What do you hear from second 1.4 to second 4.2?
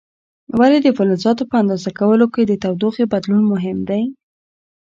په اندازه کولو کې د تودوخې بدلون مهم دی؟